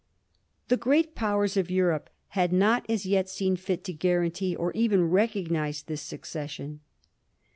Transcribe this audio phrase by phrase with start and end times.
[0.69, 5.11] The great Powers of Europe had not as yet seen fit to guarantee, or even
[5.11, 6.79] recognise, this succession.